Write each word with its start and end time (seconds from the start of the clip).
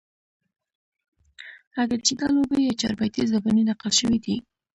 اګر 1.81 1.99
چې 2.07 2.13
دا 2.19 2.27
لوبې 2.35 2.59
يا 2.67 2.73
چاربيتې 2.81 3.21
زباني 3.31 3.63
نقل 3.69 3.91
شوي 3.99 4.19
دي 4.25 4.35